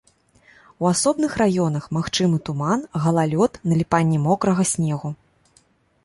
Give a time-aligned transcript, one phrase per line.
[0.83, 5.09] У асобных раёнах магчымы туман, галалёд, наліпанне мокрага снегу.